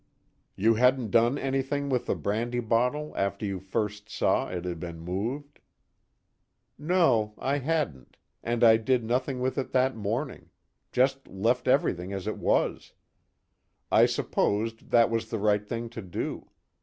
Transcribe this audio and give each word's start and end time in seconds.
"You 0.55 0.73
hadn't 0.73 1.11
done 1.11 1.37
anything 1.37 1.87
with 1.87 2.07
the 2.07 2.15
brandy 2.15 2.59
bottle 2.59 3.13
after 3.15 3.45
you 3.45 3.59
first 3.59 4.09
saw 4.09 4.47
it 4.49 4.65
had 4.65 4.79
been 4.79 4.99
moved?" 4.99 5.59
"No, 6.75 7.35
I 7.37 7.59
hadn't, 7.59 8.17
and 8.41 8.63
I 8.63 8.77
did 8.77 9.03
nothing 9.03 9.39
with 9.39 9.59
it 9.59 9.73
that 9.73 9.95
morning 9.95 10.49
just 10.91 11.27
left 11.27 11.67
everything 11.67 12.13
as 12.13 12.25
it 12.25 12.39
was. 12.39 12.93
I 13.91 14.07
supposed 14.07 14.89
that 14.89 15.11
was 15.11 15.29
the 15.29 15.37
right 15.37 15.63
thing 15.67 15.87
to 15.89 16.01
do. 16.01 16.49